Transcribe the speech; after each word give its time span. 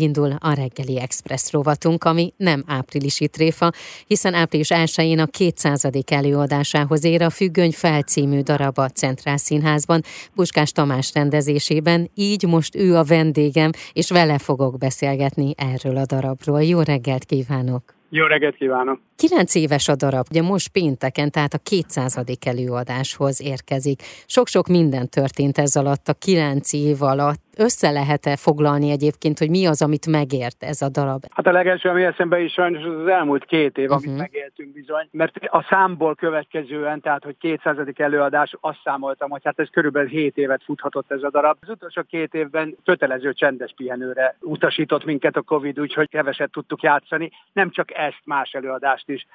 Indul 0.00 0.36
a 0.38 0.52
reggeli 0.52 0.98
express 0.98 1.52
rovatunk, 1.52 2.04
ami 2.04 2.32
nem 2.36 2.62
áprilisi 2.66 3.28
tréfa, 3.28 3.70
hiszen 4.06 4.34
április 4.34 4.68
1-én 4.70 5.18
a 5.18 5.26
200. 5.26 5.88
előadásához 6.06 7.04
ér 7.04 7.22
a 7.22 7.30
Függöny 7.30 7.72
felcímű 7.72 8.40
darab 8.40 8.78
a 8.78 8.88
Centrál 8.88 9.36
Színházban, 9.36 10.02
Puskás 10.34 10.72
Tamás 10.72 11.12
rendezésében, 11.14 12.10
így 12.14 12.46
most 12.46 12.76
ő 12.76 12.96
a 12.96 13.04
vendégem, 13.04 13.70
és 13.92 14.10
vele 14.10 14.38
fogok 14.38 14.78
beszélgetni 14.78 15.54
erről 15.56 15.96
a 15.96 16.06
darabról. 16.06 16.62
Jó 16.62 16.80
reggelt 16.80 17.24
kívánok! 17.24 17.94
Jó 18.14 18.24
reggelt 18.26 18.56
kívánok! 18.56 19.00
Kilenc 19.16 19.54
éves 19.54 19.88
a 19.88 19.96
darab, 19.96 20.26
ugye 20.30 20.42
most 20.42 20.68
pénteken, 20.68 21.30
tehát 21.30 21.54
a 21.54 21.58
200. 21.58 22.18
előadáshoz 22.40 23.42
érkezik. 23.42 24.02
Sok-sok 24.26 24.66
minden 24.66 25.08
történt 25.08 25.58
ez 25.58 25.76
alatt, 25.76 26.08
a 26.08 26.14
kilenc 26.14 26.72
év 26.72 27.02
alatt. 27.02 27.40
Össze 27.58 27.90
lehet-e 27.90 28.36
foglalni 28.36 28.90
egyébként, 28.90 29.38
hogy 29.38 29.50
mi 29.50 29.66
az, 29.66 29.82
amit 29.82 30.06
megért 30.06 30.62
ez 30.62 30.82
a 30.82 30.88
darab? 30.88 31.24
Hát 31.30 31.46
a 31.46 31.52
legelső, 31.52 31.88
ami 31.88 32.04
eszembe 32.04 32.40
is 32.40 32.52
sajnos 32.52 32.84
az, 32.84 33.00
az 33.00 33.06
elmúlt 33.06 33.44
két 33.44 33.78
év, 33.78 33.90
amit 33.90 34.04
uh-huh. 34.04 34.20
megéltünk 34.20 34.72
bizony. 34.72 35.08
Mert 35.10 35.36
a 35.36 35.66
számból 35.68 36.14
következően, 36.14 37.00
tehát 37.00 37.24
hogy 37.24 37.36
200. 37.38 37.76
előadás, 37.96 38.54
azt 38.60 38.80
számoltam, 38.84 39.30
hogy 39.30 39.40
hát 39.44 39.58
ez 39.58 39.68
körülbelül 39.70 40.08
7 40.08 40.36
évet 40.36 40.62
futhatott 40.64 41.10
ez 41.10 41.22
a 41.22 41.30
darab. 41.30 41.56
Az 41.60 41.68
utolsó 41.68 42.02
két 42.02 42.34
évben 42.34 42.76
kötelező 42.84 43.32
csendes 43.32 43.72
pihenőre 43.76 44.36
utasított 44.40 45.04
minket 45.04 45.36
a 45.36 45.42
Covid, 45.42 45.80
úgyhogy 45.80 46.08
keveset 46.08 46.50
tudtuk 46.50 46.82
játszani. 46.82 47.30
Nem 47.52 47.70
csak 47.70 47.98
ezt, 47.98 48.20
más 48.24 48.52
előadást 48.52 49.08
is 49.08 49.26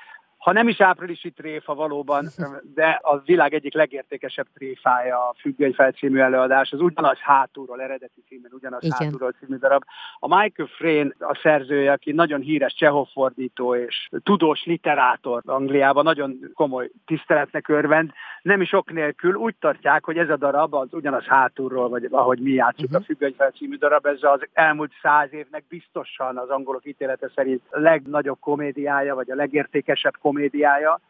ha 0.47 0.53
nem 0.53 0.67
is 0.67 0.81
áprilisi 0.81 1.31
tréfa 1.31 1.75
valóban, 1.75 2.27
de 2.73 2.99
a 3.01 3.17
világ 3.25 3.53
egyik 3.53 3.73
legértékesebb 3.73 4.47
tréfája 4.53 5.17
a 5.17 5.35
Függöny 5.39 5.75
című 5.97 6.19
előadás, 6.19 6.71
az 6.71 6.81
ugyanaz 6.81 7.17
hátulról, 7.17 7.81
eredeti 7.81 8.23
címen 8.27 8.51
ugyanaz 8.53 8.83
Igen. 8.83 8.97
hátulról 8.99 9.33
című 9.39 9.57
darab. 9.57 9.83
A 10.19 10.27
Michael 10.27 10.69
Frayn 10.77 11.13
a 11.19 11.39
szerzője, 11.41 11.91
aki 11.91 12.11
nagyon 12.11 12.41
híres 12.41 12.73
csehov 12.73 13.07
fordító 13.13 13.75
és 13.75 14.09
tudós 14.23 14.65
literátor 14.65 15.41
Angliában, 15.45 16.03
nagyon 16.03 16.39
komoly 16.53 16.89
tiszteletnek 17.05 17.67
örvend, 17.67 18.11
nem 18.41 18.61
is 18.61 18.73
ok 18.73 18.91
nélkül 18.91 19.35
úgy 19.35 19.55
tartják, 19.59 20.05
hogy 20.05 20.17
ez 20.17 20.29
a 20.29 20.37
darab 20.37 20.73
az 20.73 20.87
ugyanaz 20.91 21.23
hátulról, 21.23 21.89
vagy 21.89 22.07
ahogy 22.11 22.39
mi 22.39 22.51
játszunk 22.51 22.89
uh-huh. 22.89 23.01
a 23.01 23.05
Függöny 23.05 23.35
című 23.57 23.75
darab, 23.75 24.05
ez 24.05 24.19
az 24.21 24.39
elmúlt 24.53 24.91
száz 25.01 25.33
évnek 25.33 25.63
biztosan 25.69 26.37
az 26.37 26.49
angolok 26.49 26.85
ítélete 26.85 27.29
szerint 27.35 27.61
legnagyobb 27.69 28.39
komédiája, 28.39 29.15
vagy 29.15 29.31
a 29.31 29.35
legértékesebb 29.35 30.13
komédiája. 30.21 30.35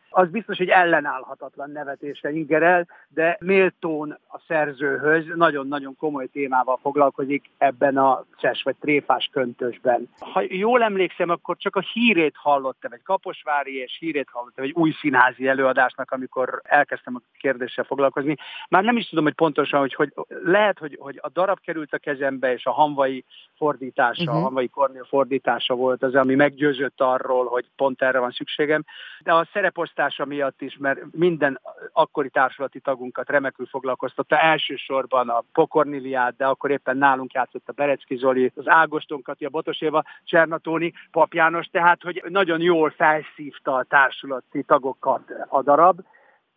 Az 0.10 0.30
biztos, 0.30 0.58
hogy 0.58 0.70
ellenállhatatlan 0.70 1.72
nevetésre 1.72 2.32
ingerel, 2.32 2.88
de 3.10 3.38
méltón 3.40 4.20
a 4.28 4.40
szerzőhöz 4.48 5.26
nagyon-nagyon 5.36 5.96
komoly 5.96 6.28
témával 6.28 6.80
foglalkozik 6.82 7.50
ebben 7.58 7.98
a 7.98 8.26
szes 8.42 8.64
vagy 8.64 8.76
tréfás 8.76 9.30
köntösben. 9.32 10.10
Ha 10.20 10.44
jól 10.48 10.84
emlékszem, 10.84 11.30
akkor 11.30 11.58
csak 11.58 11.76
a 11.76 11.86
hírét 11.94 12.36
hallottam, 12.36 12.92
egy 12.92 13.04
kaposvári 13.04 13.76
és 13.76 13.98
hírét 14.00 14.28
hallottam, 14.32 14.64
egy 14.64 14.74
új 14.76 14.92
színházi 14.92 15.48
előadásnak, 15.48 16.12
amikor 16.12 16.62
elkezdtem 16.64 17.16
a 17.16 17.22
kérdéssel 17.40 17.84
foglalkozni. 17.84 18.36
Már 18.70 18.84
nem 18.84 18.98
is 18.98 19.10
tudom, 19.10 19.24
hogy 19.24 19.34
pontosan, 19.34 19.80
hogy, 19.80 19.94
hogy 19.94 20.14
lehet, 20.44 20.80
hogy, 20.80 20.98
hogy 21.00 21.20
a 21.22 21.30
darab 21.30 21.60
került 21.60 21.94
a 21.94 21.98
kezembe, 21.98 22.54
és 22.54 22.66
a 22.66 22.72
hanvai 22.72 23.24
fordítása, 23.58 24.22
uh-huh. 24.22 24.38
a 24.38 24.42
hanvai 24.42 24.68
Kornél 24.68 25.06
fordítása 25.10 25.74
volt 25.74 26.04
az, 26.04 26.16
ami 26.16 26.36
meggyőzött 26.36 27.02
arról, 27.02 27.46
hogy 27.46 27.66
pont 27.76 28.02
erre 28.02 28.20
van 28.20 28.32
szükségem. 28.32 28.84
De 29.20 29.34
a 29.34 29.48
szereposztása 29.54 30.26
miatt 30.26 30.62
is, 30.62 30.78
mert 30.78 31.00
minden 31.12 31.60
akkori 31.92 32.30
társulati 32.30 32.80
tagunkat 32.80 33.30
remekül 33.30 33.66
foglalkoztatta, 33.66 34.40
elsősorban 34.40 35.30
a 35.30 35.44
Pokorniliát, 35.54 36.36
de 36.36 36.46
akkor 36.46 36.72
éppen 36.72 36.98
nálunk 36.98 37.34
játszott 37.34 37.70
a 37.70 37.72
Berecki 37.72 38.16
Zoli, 38.16 38.52
az 38.56 38.68
Ágoston 38.68 39.22
Kati, 39.22 39.46
a 39.46 39.50
Botoséva, 39.50 40.04
Csernatóni, 40.24 40.94
Pap 41.12 41.34
János, 41.34 41.66
tehát 41.66 42.02
hogy 42.02 42.24
nagyon 42.30 42.62
jól 42.62 42.90
felszívta 42.90 43.76
a 43.76 43.84
társulati 43.84 44.64
tagokat 44.64 45.32
a 45.48 45.62
darab, 45.62 46.00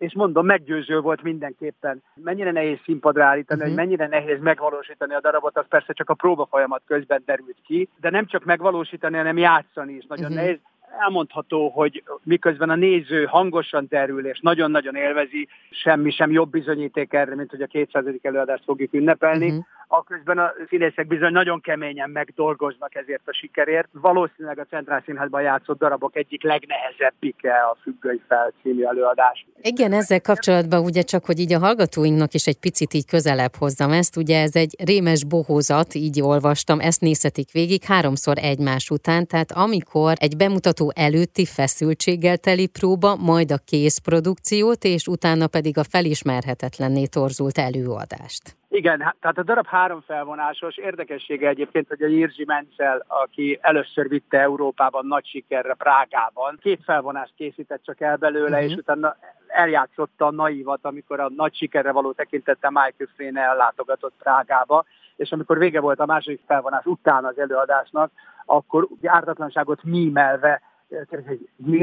és 0.01 0.15
mondom, 0.15 0.47
meggyőző 0.47 1.01
volt 1.01 1.23
mindenképpen. 1.23 2.03
Mennyire 2.15 2.51
nehéz 2.51 2.79
színpadra 2.85 3.25
állítani, 3.25 3.61
uh-huh. 3.61 3.77
hogy 3.77 3.87
mennyire 3.87 4.07
nehéz 4.07 4.41
megvalósítani 4.41 5.15
a 5.15 5.21
darabot, 5.21 5.57
az 5.57 5.65
persze 5.69 5.93
csak 5.93 6.11
a 6.11 6.15
próba 6.15 6.47
folyamat 6.47 6.83
közben 6.87 7.23
derült 7.25 7.57
ki, 7.65 7.89
de 8.01 8.11
nem 8.11 8.27
csak 8.27 8.45
megvalósítani, 8.45 9.17
hanem 9.17 9.39
játszani 9.39 9.93
is 9.93 10.07
nagyon 10.07 10.25
uh-huh. 10.25 10.41
nehéz 10.41 10.59
elmondható, 10.99 11.69
hogy 11.69 12.03
miközben 12.23 12.71
a 12.71 12.75
néző 12.75 13.25
hangosan 13.25 13.87
derül 13.89 14.27
és 14.27 14.39
nagyon-nagyon 14.41 14.95
élvezi, 14.95 15.49
semmi 15.71 16.11
sem 16.11 16.31
jobb 16.31 16.51
bizonyíték 16.51 17.13
erre, 17.13 17.35
mint 17.35 17.51
hogy 17.51 17.63
a 17.63 17.67
200. 17.67 18.05
előadást 18.23 18.65
fogjuk 18.65 18.93
ünnepelni, 18.93 19.47
uh-huh 19.47 19.65
aközben 19.93 20.39
a 20.39 20.53
színészek 20.69 21.07
bizony 21.07 21.33
nagyon 21.33 21.61
keményen 21.61 22.11
megdolgoznak 22.11 22.95
ezért 22.95 23.23
a 23.25 23.33
sikerért. 23.33 23.89
Valószínűleg 23.93 24.59
a 24.59 24.65
Centrál 24.65 25.03
Színházban 25.05 25.43
játszott 25.43 25.79
darabok 25.79 26.17
egyik 26.17 26.43
legnehezebbike 26.43 27.53
a 27.53 27.77
Függöny 27.83 28.23
fel 28.29 28.53
című 28.63 28.85
előadás. 28.85 29.47
Igen, 29.63 29.93
ezzel 29.93 30.21
kapcsolatban 30.21 30.85
ugye 30.85 31.03
csak, 31.03 31.25
hogy 31.25 31.39
így 31.39 31.53
a 31.53 31.59
hallgatóinknak 31.59 32.35
is 32.35 32.47
egy 32.47 32.59
picit 32.59 32.95
így 32.95 33.07
közelebb 33.07 33.55
hozzam 33.59 33.93
ezt, 33.93 34.17
ugye 34.17 34.43
ez 34.43 34.57
egy 34.57 34.75
rémes 34.85 35.25
bohózat, 35.25 35.95
így 35.95 36.21
olvastam, 36.23 36.81
ezt 36.81 37.01
nézhetik 37.01 37.53
végig 37.53 37.83
háromszor 37.85 38.37
egymás 38.39 38.91
után, 38.91 39.27
tehát 39.27 39.53
amikor 39.53 40.13
egy 40.21 40.37
bemutató 40.37 40.93
előtti 40.95 41.45
feszültséggel 41.45 42.37
teli 42.37 42.67
próba, 42.67 43.17
majd 43.17 43.51
a 43.51 43.59
készprodukciót, 43.65 44.85
és 44.85 45.07
utána 45.07 45.47
pedig 45.47 45.79
a 45.79 45.85
felismerhetetlenné 45.85 47.07
torzult 47.07 47.59
előadást. 47.59 48.59
Igen, 48.73 49.01
hát, 49.01 49.17
tehát 49.21 49.39
a 49.39 49.43
darab 49.43 49.67
három 49.67 50.01
felvonásos. 50.01 50.77
Érdekessége 50.77 51.49
egyébként, 51.49 51.89
hogy 51.89 52.03
a 52.03 52.07
Jirzsi 52.07 52.45
Mencel, 52.45 53.05
aki 53.07 53.59
először 53.61 54.09
vitte 54.09 54.41
Európában 54.41 55.07
nagy 55.07 55.27
sikerre 55.27 55.75
Prágában, 55.75 56.59
két 56.61 56.81
felvonást 56.85 57.33
készített 57.37 57.85
csak 57.85 58.01
el 58.01 58.17
belőle, 58.17 58.57
uh-huh. 58.57 58.71
és 58.71 58.77
utána 58.77 59.17
eljátszotta 59.47 60.27
a 60.27 60.31
naivat, 60.31 60.79
amikor 60.83 61.21
a 61.21 61.31
nagy 61.37 61.55
sikerre 61.55 61.93
való 61.93 62.13
tekintette 62.13 62.71
Michael 62.71 63.11
Frayn 63.15 63.37
ellátogatott 63.37 64.15
Prágába, 64.19 64.85
és 65.17 65.33
amikor 65.33 65.59
vége 65.59 65.81
volt 65.81 66.01
a 66.01 66.07
második 66.07 66.41
felvonás 66.47 66.85
után 66.85 67.25
az 67.25 67.39
előadásnak, 67.39 68.11
akkor 68.45 68.89
ártatlanságot 69.03 69.85
mímelve 69.85 70.63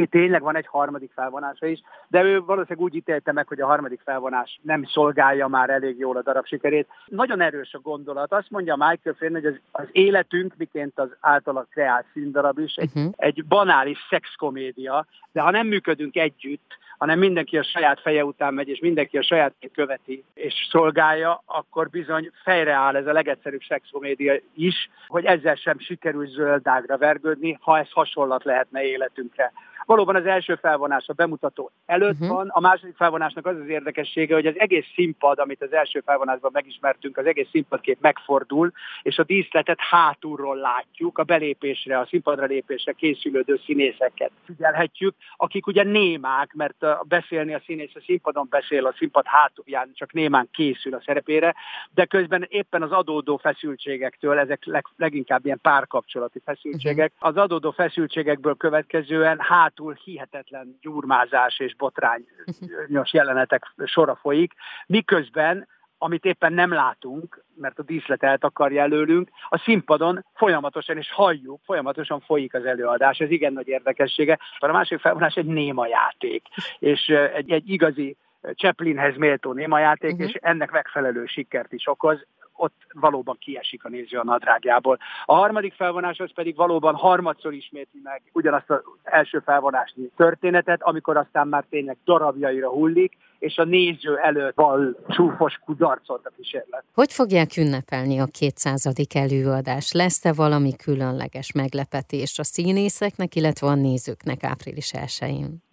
tényleg 0.09 0.41
van 0.41 0.55
egy 0.55 0.67
harmadik 0.67 1.11
felvonása 1.13 1.65
is, 1.65 1.81
de 2.07 2.23
ő 2.23 2.41
valószínűleg 2.41 2.85
úgy 2.85 2.95
ítélte 2.95 3.31
meg, 3.31 3.47
hogy 3.47 3.61
a 3.61 3.65
harmadik 3.65 4.01
felvonás 4.03 4.59
nem 4.61 4.83
szolgálja 4.83 5.47
már 5.47 5.69
elég 5.69 5.97
jól 5.97 6.17
a 6.17 6.21
darab 6.21 6.45
sikerét. 6.45 6.87
Nagyon 7.05 7.41
erős 7.41 7.73
a 7.73 7.79
gondolat. 7.79 8.33
Azt 8.33 8.49
mondja 8.49 8.75
Michael 8.75 9.15
Finn, 9.17 9.33
hogy 9.33 9.45
az, 9.45 9.59
az 9.71 9.87
életünk, 9.91 10.53
miként 10.57 10.99
az 10.99 11.09
általa 11.19 11.67
kreált 11.69 12.05
színdarab 12.13 12.59
is, 12.59 12.75
egy, 12.75 12.91
uh-huh. 12.95 13.13
egy 13.15 13.45
banális 13.45 13.97
szexkomédia, 14.09 15.05
de 15.31 15.41
ha 15.41 15.51
nem 15.51 15.67
működünk 15.67 16.15
együtt, 16.15 16.77
hanem 16.97 17.19
mindenki 17.19 17.57
a 17.57 17.63
saját 17.63 18.01
feje 18.01 18.25
után 18.25 18.53
megy, 18.53 18.69
és 18.69 18.79
mindenki 18.79 19.17
a 19.17 19.23
saját 19.23 19.53
követi 19.73 20.23
és 20.33 20.53
szolgálja, 20.69 21.43
akkor 21.45 21.89
bizony 21.89 22.31
fejreáll 22.43 22.95
ez 22.95 23.07
a 23.07 23.11
legegyszerűbb 23.11 23.61
szexkomédia 23.67 24.33
is, 24.55 24.89
hogy 25.07 25.25
ezzel 25.25 25.55
sem 25.55 25.79
sikerül 25.79 26.27
zöldágra 26.27 26.97
vergődni, 26.97 27.57
ha 27.61 27.77
ez 27.77 27.91
hasonlat 27.91 28.43
lehetne 28.43 28.83
életünkre. 28.83 29.51
Valóban 29.87 30.15
az 30.15 30.25
első 30.25 30.55
felvonás 30.55 31.07
a 31.07 31.13
bemutató 31.13 31.71
előtt 31.85 32.19
uh-huh. 32.19 32.27
van, 32.27 32.47
a 32.47 32.59
második 32.59 32.95
felvonásnak 32.95 33.45
az 33.45 33.55
az 33.59 33.67
érdekessége, 33.67 34.33
hogy 34.33 34.45
az 34.45 34.59
egész 34.59 34.85
színpad, 34.93 35.39
amit 35.39 35.61
az 35.61 35.73
első 35.73 36.01
felvonásban 36.05 36.51
megismertünk, 36.53 37.17
az 37.17 37.25
egész 37.25 37.47
színpadkép 37.51 37.97
megfordul, 38.01 38.71
és 39.01 39.17
a 39.17 39.23
díszletet 39.23 39.77
hátulról 39.79 40.55
látjuk, 40.55 41.17
a 41.17 41.23
belépésre, 41.23 41.99
a 41.99 42.05
színpadra 42.05 42.45
lépésre 42.45 42.91
készülődő 42.91 43.59
színészeket 43.65 44.31
figyelhetjük, 44.45 45.15
akik 45.37 45.67
ugye 45.67 45.83
némák, 45.83 46.53
mert 46.53 46.85
beszélni 47.07 47.53
a 47.53 47.61
színész 47.65 47.95
a 47.95 48.01
színpadon 48.05 48.47
beszél, 48.49 48.85
a 48.85 48.93
színpad 48.97 49.25
hátulján 49.25 49.91
csak 49.93 50.13
némán 50.13 50.49
készül 50.51 50.93
a 50.93 51.01
szerepére, 51.05 51.55
de 51.91 52.05
közben 52.05 52.45
éppen 52.49 52.81
az 52.81 52.91
adódó 52.91 53.37
feszültségektől, 53.37 54.39
ezek 54.39 54.65
leg, 54.65 54.85
leginkább 54.95 55.45
ilyen 55.45 55.59
párkapcsolati 55.61 56.41
feszültségek, 56.45 57.11
uh-huh. 57.15 57.29
az 57.29 57.37
adódó 57.37 57.71
feszültségekből 57.71 58.55
következően 58.55 59.39
hát 59.39 59.67
hátul 59.67 59.97
hihetetlen 60.03 60.77
gyurmázás 60.81 61.59
és 61.59 61.75
botrányos 61.75 63.13
jelenetek 63.13 63.73
sora 63.85 64.15
folyik, 64.15 64.53
miközben 64.87 65.67
amit 65.97 66.25
éppen 66.25 66.53
nem 66.53 66.73
látunk, 66.73 67.43
mert 67.55 67.79
a 67.79 67.83
díszlet 67.83 68.23
eltakarja 68.23 68.81
előlünk, 68.81 69.29
a 69.49 69.57
színpadon 69.57 70.25
folyamatosan, 70.35 70.97
és 70.97 71.11
halljuk, 71.11 71.59
folyamatosan 71.65 72.19
folyik 72.19 72.53
az 72.53 72.65
előadás. 72.65 73.19
Ez 73.19 73.29
igen 73.29 73.53
nagy 73.53 73.67
érdekessége. 73.67 74.39
A 74.59 74.67
másik 74.67 74.99
felvonás 74.99 75.35
egy 75.35 75.45
néma 75.45 75.87
játék, 75.87 76.47
és 76.79 77.07
egy, 77.33 77.51
egy 77.51 77.69
igazi 77.69 78.17
Chaplinhez 78.53 79.17
méltó 79.17 79.53
néma 79.53 79.79
játék, 79.79 80.11
uh-huh. 80.11 80.27
és 80.27 80.33
ennek 80.41 80.71
megfelelő 80.71 81.25
sikert 81.25 81.73
is 81.73 81.87
okoz 81.87 82.25
ott 82.57 82.75
valóban 82.91 83.37
kiesik 83.39 83.85
a 83.85 83.89
néző 83.89 84.17
a 84.17 84.23
nadrágjából. 84.23 84.97
A 85.25 85.35
harmadik 85.35 85.73
felvonás 85.73 86.19
az 86.19 86.33
pedig 86.33 86.55
valóban 86.55 86.95
harmadszor 86.95 87.53
ismétli 87.53 87.99
meg 88.03 88.21
ugyanazt 88.33 88.69
az 88.69 88.81
első 89.03 89.39
felvonásnyi 89.39 90.09
történetet, 90.15 90.81
amikor 90.81 91.17
aztán 91.17 91.47
már 91.47 91.65
tényleg 91.69 91.97
darabjaira 92.05 92.69
hullik, 92.69 93.17
és 93.39 93.57
a 93.57 93.63
néző 93.63 94.17
előtt 94.17 94.55
val 94.55 94.97
csúfos 95.07 95.59
kudarcot 95.65 96.25
a 96.25 96.31
kísérlet. 96.37 96.83
Hogy 96.93 97.13
fogják 97.13 97.57
ünnepelni 97.57 98.19
a 98.19 98.25
200. 98.25 98.89
előadás? 99.13 99.91
Lesz-e 99.91 100.33
valami 100.33 100.75
különleges 100.75 101.51
meglepetés 101.51 102.39
a 102.39 102.43
színészeknek, 102.43 103.35
illetve 103.35 103.67
a 103.67 103.75
nézőknek 103.75 104.43
április 104.43 104.91
1-én? 104.93 105.65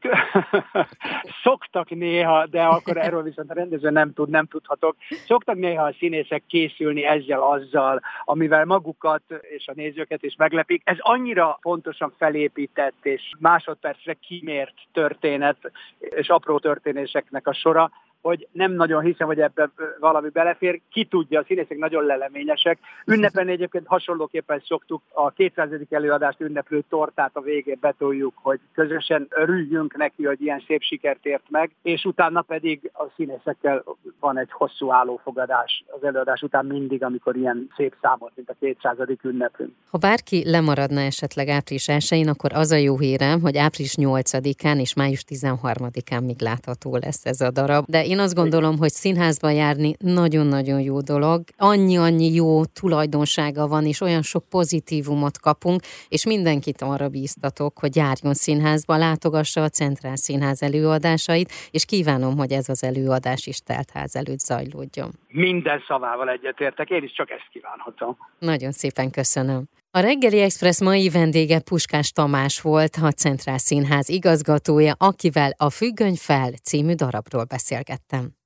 Szoktak 1.43 1.91
néha, 1.91 2.47
de 2.47 2.63
akkor 2.63 2.97
erről 2.97 3.23
viszont 3.23 3.51
a 3.51 3.55
rendező 3.55 3.91
nem 3.91 4.13
tud, 4.13 4.29
nem 4.29 4.47
tudhatok. 4.47 4.97
Szoktak 5.27 5.57
néha 5.57 5.85
a 5.85 5.95
színészek 5.99 6.43
készülni 6.47 7.05
ezzel, 7.05 7.43
azzal, 7.43 8.01
amivel 8.25 8.65
magukat 8.65 9.23
és 9.41 9.67
a 9.69 9.73
nézőket 9.75 10.23
is 10.23 10.35
meglepik. 10.37 10.83
Ez 10.85 10.97
annyira 10.99 11.59
pontosan 11.63 12.13
felépített 12.19 13.07
és 13.07 13.31
másodpercre 13.39 14.15
kimért 14.15 14.75
történet 14.93 15.73
és 15.99 16.29
apró 16.29 16.59
történéseknek 16.59 17.47
a 17.47 17.53
sora, 17.53 17.91
hogy 18.25 18.49
nem 18.53 18.73
nagyon 18.73 19.03
hiszem, 19.03 19.27
hogy 19.27 19.41
ebben 19.41 19.73
valami 20.01 20.29
belefér. 20.29 20.81
Ki 20.93 21.05
tudja, 21.05 21.41
a 21.41 21.45
színészek 21.47 21.79
nagyon 21.79 22.05
leleményesek. 22.05 22.79
Ünnepen 23.07 23.49
egyébként 23.49 23.87
hasonlóképpen 23.87 24.63
szoktuk 24.67 25.03
a 25.13 25.31
200. 25.31 25.69
előadást 25.91 26.41
ünneplő 26.41 26.85
tortát 26.89 27.31
a 27.33 27.41
végén 27.41 27.79
betoljuk, 27.81 28.35
hogy 28.43 28.61
közösen 28.75 29.27
örüljünk 29.31 29.97
neki, 29.97 30.25
hogy 30.25 30.41
ilyen 30.43 30.63
szép 30.67 30.83
sikert 30.83 31.27
ért 31.27 31.51
meg, 31.51 31.71
és 31.83 32.05
utána 32.05 32.41
pedig 32.43 32.91
a 32.93 33.05
színészekkel 33.17 33.85
van 34.21 34.39
egy 34.39 34.53
hosszú 34.53 34.93
állófogadás 34.93 35.85
az 35.87 36.05
előadás 36.05 36.43
után 36.43 36.67
mindig, 36.67 37.03
amikor 37.03 37.37
ilyen 37.37 37.69
szép 37.77 37.95
számot, 38.03 38.33
mint 38.35 38.51
a 38.51 38.55
200. 38.61 38.97
ünnepünk. 39.23 39.71
Ha 39.91 39.99
bárki 39.99 40.51
lemaradna 40.51 41.01
esetleg 41.01 41.49
április 41.49 41.89
1 41.89 42.29
akkor 42.29 42.51
az 42.53 42.71
a 42.71 42.77
jó 42.77 42.99
hírem, 42.99 43.41
hogy 43.41 43.57
április 43.57 43.95
8-án 43.97 44.81
és 44.81 44.95
május 44.95 45.25
13-án 45.29 46.25
még 46.25 46.41
látható 46.41 46.97
lesz 46.97 47.25
ez 47.25 47.41
a 47.41 47.51
darab. 47.51 47.85
De 47.87 48.05
én 48.05 48.14
én 48.15 48.21
azt 48.21 48.35
gondolom, 48.35 48.79
hogy 48.79 48.91
színházba 48.91 49.51
járni 49.51 49.93
nagyon-nagyon 49.99 50.81
jó 50.81 51.01
dolog. 51.01 51.41
Annyi-annyi 51.57 52.35
jó 52.35 52.65
tulajdonsága 52.65 53.67
van, 53.67 53.85
és 53.87 54.01
olyan 54.01 54.23
sok 54.23 54.49
pozitívumot 54.49 55.39
kapunk, 55.39 55.81
és 56.09 56.27
mindenkit 56.27 56.83
arra 56.83 57.09
bíztatok, 57.09 57.79
hogy 57.79 57.97
járjon 57.97 58.35
színházba, 58.35 58.97
látogassa 58.97 59.63
a 59.63 59.69
Centrál 59.69 60.17
Színház 60.17 60.63
előadásait, 60.63 61.53
és 61.71 61.85
kívánom, 61.85 62.37
hogy 62.37 62.53
ez 62.53 62.69
az 62.69 62.85
előadás 62.85 63.47
is 63.47 63.59
teltház 63.59 64.17
előtt 64.17 64.39
zajlódjon. 64.39 65.11
Minden 65.29 65.83
szavával 65.87 66.29
egyetértek, 66.29 66.91
én 66.91 67.03
is 67.03 67.13
csak 67.13 67.31
ezt 67.31 67.49
kívánhatom. 67.53 68.17
Nagyon 68.39 68.73
szépen 68.73 69.11
köszönöm. 69.11 69.65
A 69.97 70.01
reggeli 70.01 70.41
Express 70.41 70.81
mai 70.81 71.09
vendége 71.09 71.59
Puskás 71.59 72.11
Tamás 72.11 72.61
volt, 72.61 72.97
a 72.97 73.11
Centrál 73.11 73.59
Színház 73.59 74.09
igazgatója, 74.09 74.95
akivel 74.99 75.55
a 75.57 75.71
Függöny 75.71 76.17
fel 76.17 76.53
című 76.53 76.95
darabról 76.95 77.45
beszélgettem. 77.45 78.37